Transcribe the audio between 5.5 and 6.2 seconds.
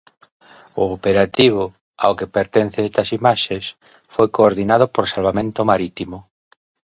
Marítimo.